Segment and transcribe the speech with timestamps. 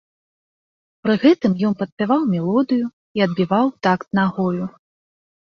[1.03, 2.85] Пры гэтым ён падпяваў мелодыю
[3.21, 4.65] і адбіваў такт нагою.